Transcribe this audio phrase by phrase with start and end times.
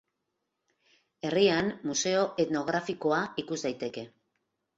[1.29, 4.07] Herrian Museo Etnografikoa ikus daiteke.